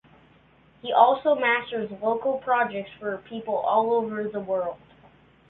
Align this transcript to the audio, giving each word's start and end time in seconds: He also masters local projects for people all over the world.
He 0.81 0.91
also 0.91 1.35
masters 1.35 1.91
local 2.01 2.39
projects 2.39 2.89
for 2.99 3.19
people 3.29 3.55
all 3.57 3.93
over 3.93 4.23
the 4.27 4.39
world. 4.39 4.77